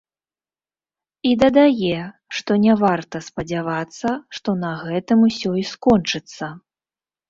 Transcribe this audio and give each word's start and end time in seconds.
І 1.31 1.33
дадае, 1.43 1.99
што 2.39 2.51
не 2.65 2.73
варта 2.83 3.23
спадзявацца, 3.29 4.07
што 4.41 4.49
на 4.67 4.75
гэтым 4.85 5.19
усё 5.31 5.41
й 5.41 5.63
скончыцца. 5.77 6.57